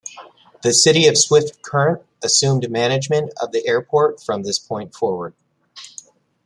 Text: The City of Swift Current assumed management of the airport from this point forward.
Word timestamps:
The 0.63 0.73
City 0.73 1.05
of 1.05 1.15
Swift 1.15 1.61
Current 1.61 2.01
assumed 2.23 2.71
management 2.71 3.31
of 3.39 3.51
the 3.51 3.67
airport 3.67 4.19
from 4.19 4.41
this 4.41 4.57
point 4.57 4.95
forward. 4.95 5.35